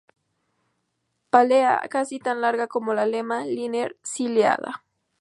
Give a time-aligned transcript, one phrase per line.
[1.29, 4.83] Pálea casi tan larga como la lema, linear, ciliada.